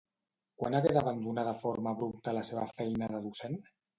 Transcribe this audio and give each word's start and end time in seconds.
Quan 0.61 0.77
hagué 0.77 0.93
d'abandonar 0.97 1.43
de 1.49 1.53
forma 1.59 1.93
abrupta 1.97 2.35
la 2.39 2.45
seva 2.49 2.65
feina 2.81 3.13
de 3.15 3.23
docent? 3.29 3.63